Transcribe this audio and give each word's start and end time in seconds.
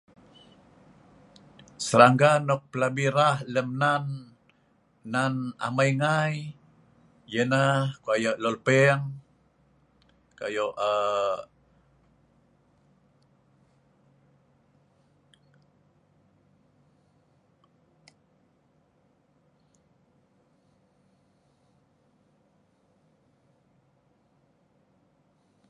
Serangga 1.85 2.31
nok 2.47 2.61
plabi 2.71 3.05
rah 3.17 3.35
lem 3.53 3.69
nan..nan 3.81 5.33
amai 5.65 5.91
ngai 5.99 6.35
ialah 7.35 7.81
kayo 8.05 8.31
lopeng, 8.43 9.03
kayo 10.37 10.65
aa... 10.91 11.37